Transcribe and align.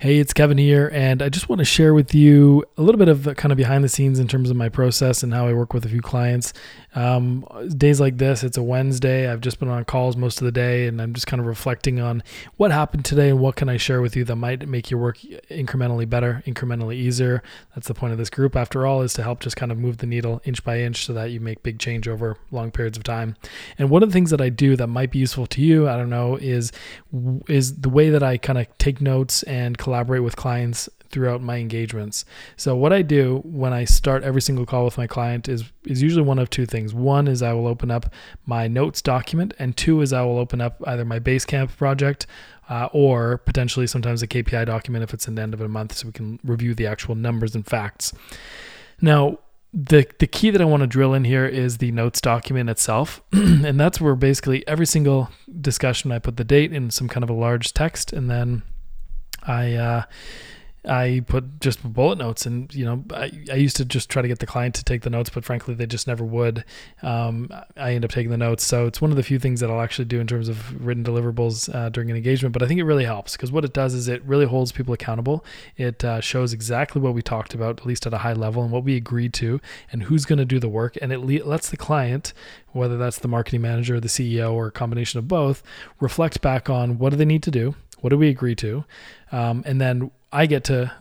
Hey, 0.00 0.18
it's 0.18 0.32
Kevin 0.32 0.58
here, 0.58 0.92
and 0.94 1.20
I 1.20 1.28
just 1.28 1.48
want 1.48 1.58
to 1.58 1.64
share 1.64 1.92
with 1.92 2.14
you 2.14 2.64
a 2.76 2.82
little 2.82 3.00
bit 3.00 3.08
of 3.08 3.24
kind 3.36 3.50
of 3.50 3.58
behind 3.58 3.82
the 3.82 3.88
scenes 3.88 4.20
in 4.20 4.28
terms 4.28 4.48
of 4.48 4.56
my 4.56 4.68
process 4.68 5.24
and 5.24 5.34
how 5.34 5.48
I 5.48 5.52
work 5.52 5.74
with 5.74 5.84
a 5.84 5.88
few 5.88 6.00
clients. 6.00 6.52
Um, 6.94 7.44
days 7.76 8.00
like 8.00 8.16
this, 8.16 8.44
it's 8.44 8.56
a 8.56 8.62
Wednesday. 8.62 9.28
I've 9.28 9.40
just 9.40 9.58
been 9.58 9.68
on 9.68 9.84
calls 9.84 10.16
most 10.16 10.40
of 10.40 10.44
the 10.44 10.52
day, 10.52 10.86
and 10.86 11.02
I'm 11.02 11.14
just 11.14 11.26
kind 11.26 11.40
of 11.40 11.46
reflecting 11.46 11.98
on 11.98 12.22
what 12.58 12.70
happened 12.70 13.06
today 13.06 13.28
and 13.28 13.40
what 13.40 13.56
can 13.56 13.68
I 13.68 13.76
share 13.76 14.00
with 14.00 14.14
you 14.14 14.22
that 14.26 14.36
might 14.36 14.68
make 14.68 14.88
your 14.88 15.00
work 15.00 15.18
incrementally 15.18 16.08
better, 16.08 16.44
incrementally 16.46 16.94
easier. 16.94 17.42
That's 17.74 17.88
the 17.88 17.94
point 17.94 18.12
of 18.12 18.18
this 18.18 18.30
group, 18.30 18.54
after 18.54 18.86
all, 18.86 19.02
is 19.02 19.14
to 19.14 19.24
help 19.24 19.40
just 19.40 19.56
kind 19.56 19.72
of 19.72 19.78
move 19.78 19.96
the 19.96 20.06
needle 20.06 20.40
inch 20.44 20.62
by 20.62 20.78
inch 20.78 21.06
so 21.06 21.12
that 21.14 21.32
you 21.32 21.40
make 21.40 21.64
big 21.64 21.80
change 21.80 22.06
over 22.06 22.36
long 22.52 22.70
periods 22.70 22.96
of 22.96 23.02
time. 23.02 23.34
And 23.78 23.90
one 23.90 24.04
of 24.04 24.10
the 24.10 24.12
things 24.12 24.30
that 24.30 24.40
I 24.40 24.48
do 24.48 24.76
that 24.76 24.86
might 24.86 25.10
be 25.10 25.18
useful 25.18 25.48
to 25.48 25.60
you, 25.60 25.88
I 25.88 25.96
don't 25.96 26.08
know, 26.08 26.36
is 26.36 26.70
is 27.48 27.80
the 27.80 27.88
way 27.88 28.10
that 28.10 28.22
I 28.22 28.36
kind 28.36 28.60
of 28.60 28.78
take 28.78 29.00
notes 29.00 29.42
and 29.42 29.76
collaborate 29.88 30.22
with 30.22 30.36
clients 30.36 30.86
throughout 31.08 31.40
my 31.40 31.56
engagements. 31.56 32.26
So 32.58 32.76
what 32.76 32.92
I 32.92 33.00
do 33.00 33.40
when 33.44 33.72
I 33.72 33.86
start 33.86 34.22
every 34.22 34.42
single 34.42 34.66
call 34.66 34.84
with 34.84 34.98
my 34.98 35.06
client 35.06 35.48
is 35.48 35.64
is 35.86 36.02
usually 36.02 36.26
one 36.26 36.38
of 36.38 36.50
two 36.50 36.66
things. 36.66 36.92
One 36.92 37.26
is 37.26 37.42
I 37.42 37.54
will 37.54 37.66
open 37.66 37.90
up 37.90 38.12
my 38.44 38.68
notes 38.68 39.00
document, 39.00 39.54
and 39.58 39.74
two 39.74 40.02
is 40.02 40.12
I 40.12 40.22
will 40.22 40.38
open 40.38 40.60
up 40.60 40.82
either 40.86 41.06
my 41.06 41.18
Basecamp 41.20 41.74
project 41.78 42.26
uh, 42.68 42.90
or 42.92 43.38
potentially 43.38 43.86
sometimes 43.86 44.22
a 44.22 44.26
KPI 44.26 44.66
document 44.66 45.02
if 45.04 45.14
it's 45.14 45.26
in 45.26 45.36
the 45.36 45.42
end 45.42 45.54
of 45.54 45.62
a 45.62 45.68
month, 45.68 45.94
so 45.94 46.06
we 46.06 46.12
can 46.12 46.38
review 46.44 46.74
the 46.74 46.86
actual 46.86 47.14
numbers 47.14 47.54
and 47.54 47.64
facts. 47.66 48.12
Now, 49.00 49.38
the 49.72 50.06
the 50.18 50.26
key 50.26 50.50
that 50.50 50.60
I 50.60 50.66
want 50.66 50.82
to 50.82 50.86
drill 50.86 51.14
in 51.14 51.24
here 51.24 51.46
is 51.46 51.78
the 51.78 51.92
notes 51.92 52.20
document 52.20 52.68
itself, 52.68 53.22
and 53.32 53.80
that's 53.80 54.02
where 54.02 54.14
basically 54.14 54.66
every 54.68 54.86
single 54.86 55.30
discussion 55.58 56.12
I 56.12 56.18
put 56.18 56.36
the 56.36 56.44
date 56.44 56.74
in 56.74 56.90
some 56.90 57.08
kind 57.08 57.24
of 57.24 57.30
a 57.30 57.40
large 57.46 57.72
text, 57.72 58.12
and 58.12 58.28
then 58.28 58.64
I 59.48 59.74
uh, 59.74 60.02
I 60.88 61.22
put 61.26 61.60
just 61.60 61.82
bullet 61.82 62.18
notes, 62.18 62.46
and 62.46 62.72
you 62.74 62.84
know, 62.84 63.04
I, 63.12 63.30
I 63.52 63.56
used 63.56 63.76
to 63.76 63.84
just 63.84 64.08
try 64.08 64.22
to 64.22 64.28
get 64.28 64.38
the 64.38 64.46
client 64.46 64.74
to 64.76 64.84
take 64.84 65.02
the 65.02 65.10
notes, 65.10 65.28
but 65.28 65.44
frankly, 65.44 65.74
they 65.74 65.86
just 65.86 66.06
never 66.06 66.24
would. 66.24 66.64
Um, 67.02 67.50
I 67.76 67.94
end 67.94 68.04
up 68.04 68.10
taking 68.10 68.30
the 68.30 68.38
notes, 68.38 68.64
so 68.64 68.86
it's 68.86 69.00
one 69.00 69.10
of 69.10 69.16
the 69.16 69.22
few 69.22 69.38
things 69.38 69.60
that 69.60 69.70
I'll 69.70 69.80
actually 69.80 70.06
do 70.06 70.20
in 70.20 70.26
terms 70.26 70.48
of 70.48 70.84
written 70.84 71.02
deliverables 71.02 71.72
uh, 71.74 71.88
during 71.90 72.10
an 72.10 72.16
engagement. 72.16 72.52
But 72.52 72.62
I 72.62 72.68
think 72.68 72.78
it 72.78 72.84
really 72.84 73.04
helps 73.04 73.32
because 73.32 73.50
what 73.50 73.64
it 73.64 73.72
does 73.72 73.92
is 73.92 74.08
it 74.08 74.22
really 74.24 74.46
holds 74.46 74.70
people 74.70 74.94
accountable. 74.94 75.44
It 75.76 76.04
uh, 76.04 76.20
shows 76.20 76.52
exactly 76.52 77.02
what 77.02 77.12
we 77.12 77.22
talked 77.22 77.54
about, 77.54 77.80
at 77.80 77.86
least 77.86 78.06
at 78.06 78.14
a 78.14 78.18
high 78.18 78.34
level, 78.34 78.62
and 78.62 78.70
what 78.70 78.84
we 78.84 78.96
agreed 78.96 79.34
to, 79.34 79.60
and 79.92 80.04
who's 80.04 80.24
going 80.24 80.38
to 80.38 80.44
do 80.44 80.60
the 80.60 80.68
work, 80.68 80.96
and 81.02 81.12
it 81.12 81.20
le- 81.20 81.44
lets 81.44 81.68
the 81.68 81.76
client, 81.76 82.32
whether 82.68 82.96
that's 82.96 83.18
the 83.18 83.28
marketing 83.28 83.60
manager, 83.60 84.00
the 84.00 84.08
CEO, 84.08 84.54
or 84.54 84.68
a 84.68 84.72
combination 84.72 85.18
of 85.18 85.26
both, 85.28 85.62
reflect 86.00 86.40
back 86.40 86.70
on 86.70 86.98
what 86.98 87.10
do 87.10 87.16
they 87.16 87.24
need 87.24 87.42
to 87.42 87.50
do 87.50 87.74
what 88.00 88.10
do 88.10 88.18
we 88.18 88.28
agree 88.28 88.54
to? 88.56 88.84
Um, 89.32 89.62
and 89.66 89.80
then 89.80 90.10
I 90.32 90.46
get 90.46 90.64
to 90.64 90.92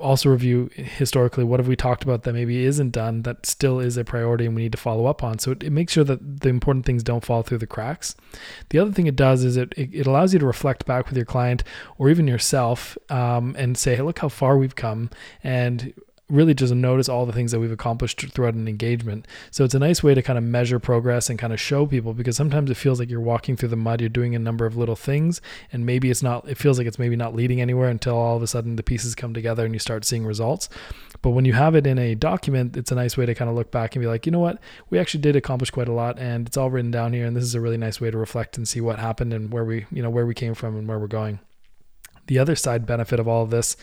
also 0.00 0.28
review 0.28 0.70
historically 0.74 1.44
what 1.44 1.60
have 1.60 1.68
we 1.68 1.76
talked 1.76 2.02
about 2.02 2.22
that 2.22 2.32
maybe 2.32 2.64
isn't 2.64 2.90
done 2.90 3.22
that 3.22 3.44
still 3.44 3.80
is 3.80 3.96
a 3.96 4.04
priority 4.04 4.46
and 4.46 4.54
we 4.54 4.62
need 4.62 4.72
to 4.72 4.78
follow 4.78 5.06
up 5.06 5.22
on 5.22 5.38
so 5.38 5.50
it, 5.50 5.62
it 5.62 5.70
makes 5.70 5.92
sure 5.92 6.04
that 6.04 6.40
the 6.40 6.48
important 6.48 6.86
things 6.86 7.02
don't 7.02 7.24
fall 7.24 7.42
through 7.42 7.58
the 7.58 7.66
cracks 7.66 8.14
the 8.70 8.78
other 8.78 8.92
thing 8.92 9.06
it 9.06 9.16
does 9.16 9.44
is 9.44 9.56
it, 9.56 9.72
it, 9.76 9.90
it 9.92 10.06
allows 10.06 10.32
you 10.32 10.38
to 10.38 10.46
reflect 10.46 10.86
back 10.86 11.08
with 11.08 11.16
your 11.16 11.26
client 11.26 11.64
or 11.98 12.08
even 12.08 12.26
yourself 12.26 12.96
um, 13.10 13.54
and 13.58 13.76
say 13.76 13.96
hey 13.96 14.02
look 14.02 14.18
how 14.20 14.28
far 14.28 14.56
we've 14.56 14.76
come 14.76 15.10
and 15.42 15.92
really 16.28 16.54
just 16.54 16.74
notice 16.74 17.08
all 17.08 17.24
the 17.24 17.32
things 17.32 17.52
that 17.52 17.60
we've 17.60 17.72
accomplished 17.72 18.20
throughout 18.32 18.54
an 18.54 18.68
engagement. 18.68 19.26
So 19.50 19.64
it's 19.64 19.74
a 19.74 19.78
nice 19.78 20.02
way 20.02 20.14
to 20.14 20.22
kind 20.22 20.38
of 20.38 20.44
measure 20.44 20.78
progress 20.78 21.30
and 21.30 21.38
kind 21.38 21.52
of 21.52 21.60
show 21.60 21.86
people 21.86 22.12
because 22.12 22.36
sometimes 22.36 22.70
it 22.70 22.76
feels 22.76 23.00
like 23.00 23.08
you're 23.08 23.20
walking 23.20 23.56
through 23.56 23.70
the 23.70 23.76
mud, 23.76 24.00
you're 24.00 24.10
doing 24.10 24.34
a 24.34 24.38
number 24.38 24.66
of 24.66 24.76
little 24.76 24.96
things, 24.96 25.40
and 25.72 25.86
maybe 25.86 26.10
it's 26.10 26.22
not, 26.22 26.46
it 26.48 26.58
feels 26.58 26.78
like 26.78 26.86
it's 26.86 26.98
maybe 26.98 27.16
not 27.16 27.34
leading 27.34 27.60
anywhere 27.60 27.88
until 27.88 28.16
all 28.16 28.36
of 28.36 28.42
a 28.42 28.46
sudden 28.46 28.76
the 28.76 28.82
pieces 28.82 29.14
come 29.14 29.32
together 29.32 29.64
and 29.64 29.74
you 29.74 29.78
start 29.78 30.04
seeing 30.04 30.26
results. 30.26 30.68
But 31.22 31.30
when 31.30 31.44
you 31.44 31.54
have 31.54 31.74
it 31.74 31.86
in 31.86 31.98
a 31.98 32.14
document, 32.14 32.76
it's 32.76 32.92
a 32.92 32.94
nice 32.94 33.16
way 33.16 33.26
to 33.26 33.34
kind 33.34 33.48
of 33.50 33.56
look 33.56 33.70
back 33.70 33.96
and 33.96 34.02
be 34.02 34.06
like, 34.06 34.26
you 34.26 34.32
know 34.32 34.40
what, 34.40 34.58
we 34.90 34.98
actually 34.98 35.22
did 35.22 35.34
accomplish 35.34 35.70
quite 35.70 35.88
a 35.88 35.92
lot 35.92 36.18
and 36.18 36.46
it's 36.46 36.56
all 36.56 36.70
written 36.70 36.90
down 36.90 37.12
here. 37.12 37.26
And 37.26 37.36
this 37.36 37.44
is 37.44 37.54
a 37.54 37.60
really 37.60 37.78
nice 37.78 38.00
way 38.00 38.10
to 38.10 38.18
reflect 38.18 38.56
and 38.56 38.68
see 38.68 38.80
what 38.80 38.98
happened 38.98 39.32
and 39.32 39.50
where 39.50 39.64
we, 39.64 39.86
you 39.90 40.02
know, 40.02 40.10
where 40.10 40.26
we 40.26 40.34
came 40.34 40.54
from 40.54 40.76
and 40.76 40.86
where 40.86 40.98
we're 40.98 41.06
going. 41.06 41.40
The 42.28 42.38
other 42.38 42.56
side 42.56 42.86
benefit 42.86 43.20
of 43.20 43.28
all 43.28 43.42
of 43.42 43.50
this 43.50 43.76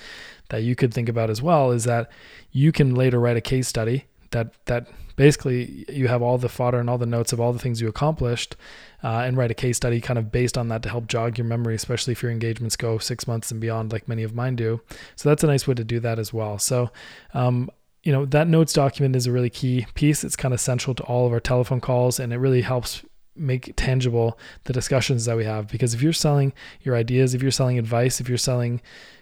that 0.50 0.64
you 0.64 0.76
could 0.76 0.94
think 0.94 1.10
about 1.10 1.30
as 1.30 1.42
well 1.42 1.72
is 1.72 1.84
that 1.84 2.10
you 2.52 2.72
can 2.72 2.96
later 2.96 3.20
write 3.20 3.38
a 3.38 3.42
case 3.42 3.68
study 3.68 4.06
that 4.32 4.54
that 4.66 4.88
basically 5.16 5.86
you 5.90 6.08
have 6.08 6.22
all 6.22 6.38
the 6.38 6.50
fodder 6.50 6.80
and 6.80 6.90
all 6.90 6.98
the 6.98 7.06
notes 7.06 7.32
of 7.32 7.40
all 7.40 7.54
the 7.54 7.60
things 7.60 7.80
you 7.80 7.88
accomplished 7.88 8.56
uh, 9.04 9.20
and 9.20 9.38
write 9.38 9.52
a 9.52 9.56
case 9.56 9.78
study 9.78 10.02
kind 10.02 10.20
of 10.20 10.32
based 10.32 10.58
on 10.58 10.68
that 10.68 10.84
to 10.84 10.90
help 10.90 11.08
jog 11.08 11.38
your 11.38 11.46
memory 11.46 11.74
especially 11.76 12.12
if 12.12 12.22
your 12.22 12.32
engagements 12.32 12.76
go 12.76 12.98
six 12.98 13.28
months 13.28 13.52
and 13.52 13.62
beyond 13.62 13.92
like 13.92 14.08
many 14.08 14.24
of 14.24 14.36
mine 14.36 14.56
do. 14.56 14.82
So 15.16 15.30
that's 15.30 15.44
a 15.44 15.48
nice 15.48 15.68
way 15.68 15.74
to 15.74 15.84
do 15.84 16.00
that 16.02 16.20
as 16.20 16.34
well. 16.34 16.60
So 16.60 16.92
um, 17.34 17.70
you 18.04 18.12
know 18.12 18.26
that 18.26 18.48
notes 18.48 18.74
document 18.74 19.16
is 19.16 19.26
a 19.26 19.32
really 19.32 19.50
key 19.50 19.88
piece. 19.96 20.24
It's 20.24 20.36
kind 20.36 20.54
of 20.54 20.60
central 20.60 20.94
to 20.96 21.04
all 21.04 21.26
of 21.26 21.34
our 21.34 21.40
telephone 21.40 21.82
calls 21.82 22.20
and 22.20 22.34
it 22.34 22.38
really 22.38 22.62
helps 22.62 23.04
make 23.35 23.73
tangible 23.75 24.38
the 24.63 24.73
discussions 24.73 25.25
that 25.25 25.38
we 25.38 25.46
have. 25.46 25.68
Because 25.68 25.94
if 25.94 26.01
you're 26.01 26.13
selling 26.13 26.53
your 26.81 26.96
ideas 26.96 27.34
if 27.34 27.41
you're 27.41 27.51
selling 27.51 27.78
advice 27.78 28.19
if 28.19 28.29
you're 28.29 28.38
selling 28.38 28.81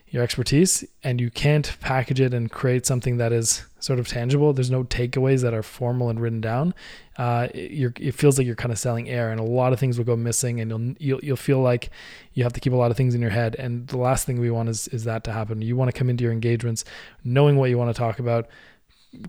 your 0.09 0.21
expertise 0.21 0.85
and 1.03 1.19
you 1.19 1.31
can't 1.31 1.75
package 1.81 2.21
it 2.21 2.35
and 2.35 2.51
create 2.51 2.85
something 2.85 3.17
that 3.17 3.33
is 3.33 3.65
sort 3.79 3.97
of 3.97 4.07
tangible 4.07 4.53
there's 4.53 4.69
no 4.69 4.83
takeaways 4.83 5.41
that 5.41 5.55
are 5.55 5.63
formal 5.63 6.07
and 6.09 6.19
written 6.19 6.39
down 6.39 6.71
uh, 7.17 7.47
you're 7.55 7.93
it 7.99 8.13
feels 8.13 8.37
like 8.37 8.45
you're 8.45 8.55
kind 8.55 8.71
of 8.71 8.77
selling 8.77 9.09
air 9.09 9.31
and 9.31 9.39
a 9.39 9.43
lot 9.43 9.73
of 9.73 9.79
things 9.79 9.97
will 9.97 10.05
go 10.05 10.15
missing 10.15 10.59
and 10.59 10.69
you'll, 10.69 10.95
you'll 10.99 11.19
you'll 11.23 11.35
feel 11.35 11.59
like 11.59 11.89
you 12.33 12.43
have 12.43 12.53
to 12.53 12.59
keep 12.59 12.73
a 12.73 12.75
lot 12.75 12.91
of 12.91 12.97
things 12.97 13.15
in 13.15 13.21
your 13.21 13.29
head. 13.29 13.55
And 13.57 13.87
the 13.87 13.97
last 13.97 14.25
thing 14.25 14.39
we 14.39 14.51
want 14.51 14.69
is 14.69 14.87
is 14.89 15.03
that 15.03 15.23
to 15.25 15.31
happen. 15.31 15.61
You 15.61 15.75
want 15.75 15.91
to 15.91 15.97
come 15.97 16.09
into 16.09 16.23
your 16.23 16.33
engagements 16.33 16.85
knowing 17.23 17.57
what 17.57 17.69
you 17.69 17.77
want 17.77 17.93
to 17.93 17.99
talk 17.99 18.19
about 18.19 18.47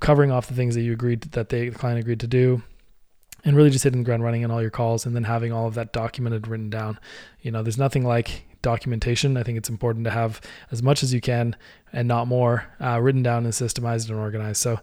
covering 0.00 0.30
off 0.30 0.46
the 0.46 0.54
things 0.54 0.74
that 0.74 0.82
you 0.82 0.92
agreed 0.92 1.22
to, 1.22 1.28
that 1.30 1.50
they, 1.50 1.68
the 1.68 1.78
client 1.78 2.00
agreed 2.00 2.20
to 2.20 2.26
do 2.26 2.62
and 3.44 3.56
really 3.56 3.70
just 3.70 3.84
hitting 3.84 4.00
the 4.00 4.04
ground 4.04 4.22
running 4.22 4.42
in 4.42 4.50
all 4.50 4.62
your 4.62 4.70
calls 4.70 5.06
and 5.06 5.14
then 5.14 5.24
having 5.24 5.52
all 5.52 5.66
of 5.66 5.74
that 5.74 5.92
documented 5.92 6.48
written 6.48 6.70
down 6.70 6.98
you 7.40 7.50
know 7.50 7.62
there's 7.62 7.78
nothing 7.78 8.04
like 8.04 8.44
documentation. 8.64 9.36
I 9.36 9.44
think 9.44 9.58
it's 9.58 9.68
important 9.68 10.04
to 10.06 10.10
have 10.10 10.40
as 10.72 10.82
much 10.82 11.04
as 11.04 11.14
you 11.14 11.20
can 11.20 11.54
and 11.92 12.08
not 12.08 12.26
more 12.26 12.66
uh, 12.80 12.98
written 13.00 13.22
down 13.22 13.44
and 13.44 13.52
systemized 13.52 14.10
and 14.10 14.18
organized. 14.18 14.60
So 14.60 14.80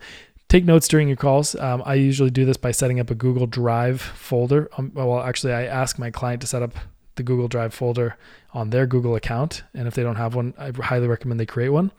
take 0.47 0.63
notes 0.63 0.87
during 0.87 1.09
your 1.09 1.17
calls. 1.17 1.55
Um, 1.55 1.83
I 1.85 1.95
usually 1.95 2.29
do 2.29 2.45
this 2.45 2.55
by 2.55 2.71
setting 2.71 3.01
up 3.01 3.09
a 3.09 3.15
Google 3.15 3.47
Drive 3.47 3.99
folder. 3.99 4.69
Um, 4.77 4.91
well, 4.93 5.19
actually, 5.19 5.51
I 5.51 5.65
ask 5.65 5.99
my 5.99 6.11
client 6.11 6.39
to 6.41 6.47
set 6.47 6.61
up 6.61 6.75
the 7.15 7.23
Google 7.23 7.47
Drive 7.47 7.73
folder 7.73 8.17
on 8.53 8.69
their 8.69 8.85
Google 8.85 9.15
account. 9.15 9.63
And 9.73 9.87
if 9.87 9.95
they 9.95 10.03
don't 10.03 10.15
have 10.15 10.35
one, 10.35 10.53
I 10.57 10.71
highly 10.71 11.07
recommend 11.07 11.39
they 11.39 11.45
create 11.45 11.69
one. 11.69 11.91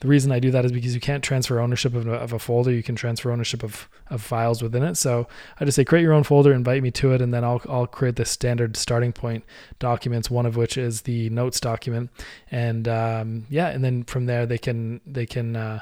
The 0.00 0.08
reason 0.08 0.32
I 0.32 0.40
do 0.40 0.50
that 0.50 0.64
is 0.64 0.72
because 0.72 0.94
you 0.94 1.00
can't 1.00 1.24
transfer 1.24 1.58
ownership 1.58 1.94
of 1.94 2.06
a, 2.06 2.12
of 2.12 2.32
a 2.32 2.38
folder. 2.38 2.70
You 2.70 2.82
can 2.82 2.94
transfer 2.94 3.30
ownership 3.30 3.62
of, 3.62 3.88
of 4.08 4.22
files 4.22 4.62
within 4.62 4.82
it. 4.82 4.96
So 4.96 5.28
I 5.60 5.64
just 5.64 5.76
say 5.76 5.84
create 5.84 6.02
your 6.02 6.12
own 6.12 6.24
folder, 6.24 6.52
invite 6.52 6.82
me 6.82 6.90
to 6.92 7.12
it, 7.12 7.22
and 7.22 7.32
then 7.32 7.44
I'll, 7.44 7.62
I'll 7.68 7.86
create 7.86 8.16
the 8.16 8.24
standard 8.24 8.76
starting 8.76 9.12
point 9.12 9.44
documents, 9.78 10.30
one 10.30 10.46
of 10.46 10.56
which 10.56 10.76
is 10.76 11.02
the 11.02 11.30
notes 11.30 11.60
document. 11.60 12.10
And 12.50 12.88
um, 12.88 13.46
yeah, 13.50 13.68
and 13.68 13.84
then 13.84 14.04
from 14.04 14.26
there 14.26 14.46
they 14.46 14.58
can, 14.58 15.00
they 15.06 15.26
can, 15.26 15.56
uh, 15.56 15.80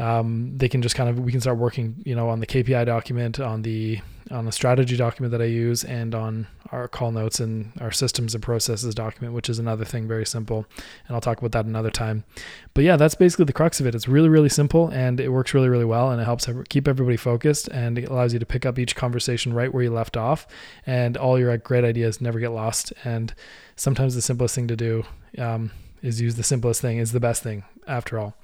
um, 0.00 0.56
they 0.56 0.68
can 0.68 0.80
just 0.80 0.94
kind 0.94 1.10
of 1.10 1.20
we 1.20 1.30
can 1.30 1.40
start 1.40 1.58
working 1.58 1.96
you 2.04 2.14
know 2.14 2.28
on 2.30 2.40
the 2.40 2.46
KPI 2.46 2.86
document 2.86 3.38
on 3.38 3.62
the 3.62 4.00
on 4.30 4.46
the 4.46 4.52
strategy 4.52 4.96
document 4.96 5.32
that 5.32 5.42
I 5.42 5.46
use 5.46 5.82
and 5.84 6.14
on 6.14 6.46
our 6.70 6.86
call 6.86 7.10
notes 7.10 7.40
and 7.40 7.72
our 7.80 7.90
systems 7.90 8.32
and 8.32 8.42
processes 8.42 8.94
document 8.94 9.34
which 9.34 9.50
is 9.50 9.58
another 9.58 9.84
thing 9.84 10.08
very 10.08 10.24
simple. 10.24 10.64
And 11.06 11.14
I'll 11.14 11.20
talk 11.20 11.38
about 11.38 11.52
that 11.52 11.66
another 11.66 11.90
time. 11.90 12.24
But 12.72 12.84
yeah 12.84 12.96
that's 12.96 13.14
basically 13.14 13.44
the 13.44 13.52
crux 13.52 13.78
of 13.78 13.86
it. 13.86 13.94
It's 13.94 14.08
really 14.08 14.30
really 14.30 14.48
simple 14.48 14.88
and 14.88 15.20
it 15.20 15.28
works 15.28 15.52
really 15.52 15.68
really 15.68 15.84
well 15.84 16.10
and 16.10 16.20
it 16.20 16.24
helps 16.24 16.48
keep 16.70 16.88
everybody 16.88 17.18
focused 17.18 17.68
and 17.68 17.98
it 17.98 18.08
allows 18.08 18.32
you 18.32 18.38
to 18.38 18.46
pick 18.46 18.64
up 18.64 18.78
each 18.78 18.96
conversation 18.96 19.52
right 19.52 19.72
where 19.72 19.82
you 19.82 19.90
left 19.90 20.16
off 20.16 20.46
and 20.86 21.18
all 21.18 21.38
your 21.38 21.54
great 21.58 21.84
ideas 21.84 22.22
never 22.22 22.40
get 22.40 22.52
lost. 22.52 22.94
And 23.04 23.34
sometimes 23.76 24.14
the 24.14 24.22
simplest 24.22 24.54
thing 24.54 24.68
to 24.68 24.76
do 24.76 25.04
um, 25.36 25.72
is 26.00 26.22
use 26.22 26.36
the 26.36 26.42
simplest 26.42 26.80
thing 26.80 26.96
is 26.96 27.12
the 27.12 27.20
best 27.20 27.42
thing 27.42 27.64
after 27.90 28.18
all. 28.18 28.34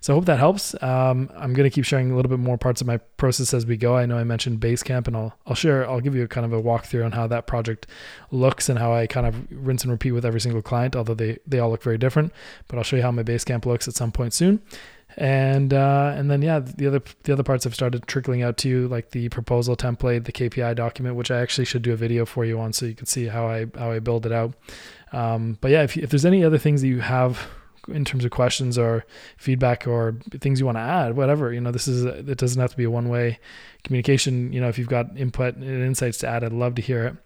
So 0.00 0.12
I 0.12 0.14
hope 0.16 0.26
that 0.26 0.38
helps. 0.38 0.74
Um, 0.82 1.30
I'm 1.36 1.54
going 1.54 1.68
to 1.68 1.74
keep 1.74 1.84
sharing 1.84 2.10
a 2.10 2.16
little 2.16 2.28
bit 2.28 2.38
more 2.38 2.58
parts 2.58 2.80
of 2.80 2.86
my 2.86 2.98
process 3.16 3.54
as 3.54 3.64
we 3.64 3.76
go. 3.76 3.96
I 3.96 4.04
know 4.06 4.18
I 4.18 4.24
mentioned 4.24 4.60
Basecamp 4.60 5.06
and 5.06 5.16
I'll, 5.16 5.34
I'll 5.46 5.54
share, 5.54 5.88
I'll 5.88 6.00
give 6.00 6.14
you 6.14 6.24
a 6.24 6.28
kind 6.28 6.44
of 6.44 6.52
a 6.52 6.62
walkthrough 6.62 7.04
on 7.04 7.12
how 7.12 7.26
that 7.28 7.46
project 7.46 7.86
looks 8.30 8.68
and 8.68 8.78
how 8.78 8.92
I 8.92 9.06
kind 9.06 9.26
of 9.26 9.46
rinse 9.50 9.82
and 9.82 9.92
repeat 9.92 10.12
with 10.12 10.26
every 10.26 10.40
single 10.40 10.62
client, 10.62 10.96
although 10.96 11.14
they, 11.14 11.38
they 11.46 11.58
all 11.58 11.70
look 11.70 11.82
very 11.82 11.98
different, 11.98 12.32
but 12.68 12.76
I'll 12.76 12.84
show 12.84 12.96
you 12.96 13.02
how 13.02 13.12
my 13.12 13.22
Basecamp 13.22 13.64
looks 13.64 13.88
at 13.88 13.94
some 13.94 14.12
point 14.12 14.34
soon 14.34 14.60
and 15.18 15.72
uh, 15.72 16.12
and 16.14 16.30
then 16.30 16.42
yeah 16.42 16.58
the 16.58 16.86
other 16.86 17.00
the 17.22 17.32
other 17.32 17.44
parts 17.44 17.64
have 17.64 17.74
started 17.74 18.06
trickling 18.06 18.42
out 18.42 18.58
to 18.58 18.68
you 18.68 18.88
like 18.88 19.12
the 19.12 19.28
proposal 19.30 19.74
template 19.74 20.24
the 20.24 20.32
KPI 20.32 20.74
document 20.74 21.14
which 21.14 21.30
I 21.30 21.40
actually 21.40 21.64
should 21.64 21.80
do 21.80 21.92
a 21.92 21.96
video 21.96 22.26
for 22.26 22.44
you 22.44 22.60
on 22.60 22.74
so 22.74 22.84
you 22.84 22.94
can 22.94 23.06
see 23.06 23.26
how 23.26 23.46
I 23.46 23.66
how 23.78 23.92
I 23.92 24.00
build 24.00 24.26
it 24.26 24.32
out 24.32 24.52
um, 25.12 25.58
but 25.60 25.70
yeah, 25.70 25.82
if, 25.82 25.96
if 25.96 26.10
there's 26.10 26.26
any 26.26 26.44
other 26.44 26.58
things 26.58 26.82
that 26.82 26.88
you 26.88 27.00
have 27.00 27.48
in 27.88 28.04
terms 28.04 28.24
of 28.24 28.30
questions 28.30 28.78
or 28.78 29.04
feedback 29.36 29.86
or 29.86 30.16
things 30.30 30.60
you 30.60 30.66
want 30.66 30.76
to 30.76 30.82
add, 30.82 31.16
whatever, 31.16 31.52
you 31.52 31.60
know, 31.60 31.70
this 31.70 31.88
is, 31.88 32.04
it 32.04 32.38
doesn't 32.38 32.60
have 32.60 32.70
to 32.70 32.76
be 32.76 32.84
a 32.84 32.90
one 32.90 33.08
way 33.08 33.38
communication. 33.84 34.52
You 34.52 34.60
know, 34.60 34.68
if 34.68 34.78
you've 34.78 34.88
got 34.88 35.16
input 35.16 35.56
and 35.56 35.64
insights 35.64 36.18
to 36.18 36.28
add, 36.28 36.44
I'd 36.44 36.52
love 36.52 36.74
to 36.76 36.82
hear 36.82 37.04
it. 37.04 37.16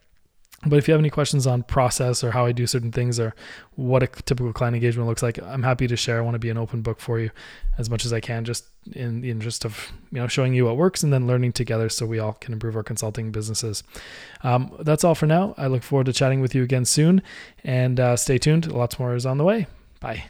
But 0.65 0.77
if 0.77 0.87
you 0.87 0.91
have 0.91 1.01
any 1.01 1.09
questions 1.09 1.47
on 1.47 1.63
process 1.63 2.23
or 2.23 2.31
how 2.31 2.45
I 2.45 2.51
do 2.51 2.67
certain 2.67 2.91
things 2.91 3.19
or 3.19 3.33
what 3.75 4.03
a 4.03 4.07
typical 4.07 4.53
client 4.53 4.75
engagement 4.75 5.07
looks 5.09 5.23
like, 5.23 5.41
I'm 5.41 5.63
happy 5.63 5.87
to 5.87 5.95
share. 5.95 6.19
I 6.19 6.21
want 6.21 6.35
to 6.35 6.39
be 6.39 6.51
an 6.51 6.57
open 6.57 6.83
book 6.83 6.99
for 6.99 7.19
you 7.19 7.31
as 7.79 7.89
much 7.89 8.05
as 8.05 8.13
I 8.13 8.19
can, 8.19 8.45
just 8.45 8.65
in 8.93 9.21
the 9.21 9.31
interest 9.31 9.65
of 9.65 9.91
you 10.11 10.19
know 10.19 10.27
showing 10.27 10.53
you 10.53 10.65
what 10.65 10.77
works 10.77 11.03
and 11.03 11.11
then 11.11 11.25
learning 11.25 11.53
together 11.53 11.89
so 11.89 12.05
we 12.05 12.19
all 12.19 12.33
can 12.33 12.53
improve 12.53 12.75
our 12.75 12.83
consulting 12.83 13.31
businesses. 13.31 13.83
Um, 14.43 14.71
that's 14.81 15.03
all 15.03 15.15
for 15.15 15.25
now. 15.25 15.55
I 15.57 15.65
look 15.65 15.81
forward 15.81 16.05
to 16.05 16.13
chatting 16.13 16.41
with 16.41 16.53
you 16.53 16.61
again 16.61 16.85
soon, 16.85 17.23
and 17.63 17.99
uh, 17.99 18.15
stay 18.15 18.37
tuned. 18.37 18.71
Lots 18.71 18.99
more 18.99 19.15
is 19.15 19.25
on 19.25 19.39
the 19.39 19.43
way. 19.43 19.65
Bye. 19.99 20.25